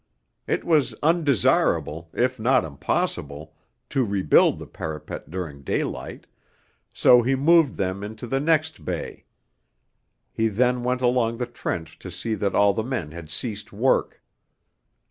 [0.47, 3.53] It was undesirable, if not impossible,
[3.91, 6.25] to rebuild the parapet during daylight,
[6.91, 9.25] so he moved them into the next bay.
[10.33, 14.23] He then went along the trench to see that all the men had ceased work.